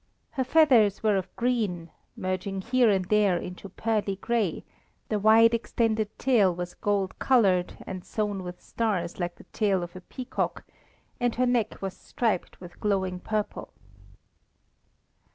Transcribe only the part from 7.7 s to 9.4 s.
and sewn with stars like